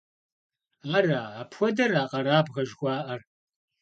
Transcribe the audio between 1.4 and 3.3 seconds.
апхуэдэра къэрабгъэ жыхуаӀэр?